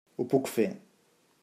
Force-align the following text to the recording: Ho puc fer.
Ho 0.21 0.25
puc 0.31 0.49
fer. 0.53 0.67